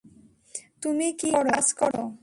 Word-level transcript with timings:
তুমি 0.81 1.07
কী 1.13 1.29
কাজ 1.31 1.73
করো? 1.73 2.03